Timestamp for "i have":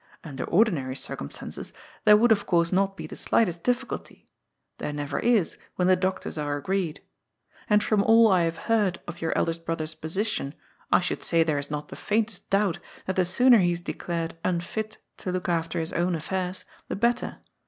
8.27-8.57